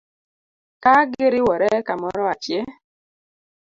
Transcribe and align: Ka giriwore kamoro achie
Ka 0.83 0.93
giriwore 1.11 1.69
kamoro 1.87 2.23
achie 2.33 2.61